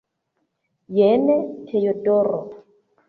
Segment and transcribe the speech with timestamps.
[0.95, 1.27] Jen
[1.67, 2.41] Teodoro!